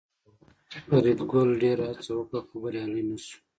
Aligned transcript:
فریدګل 0.87 1.49
ډېره 1.61 1.83
هڅه 1.91 2.11
وکړه 2.17 2.39
خو 2.47 2.55
بریالی 2.63 3.03
نشو 3.09 3.37